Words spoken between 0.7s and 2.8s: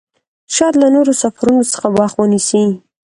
له نورو سفرونو څخه وخت ونیسي.